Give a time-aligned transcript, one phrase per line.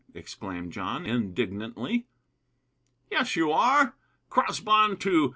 [0.15, 2.07] exclaimed John, indignantly.
[3.11, 3.93] "Yes, you are!
[4.31, 5.29] Cross bun, too.